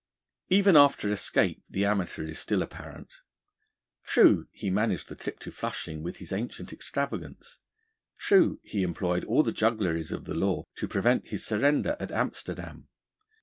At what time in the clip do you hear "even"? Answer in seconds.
0.49-0.75